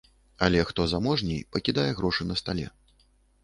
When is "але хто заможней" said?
0.45-1.45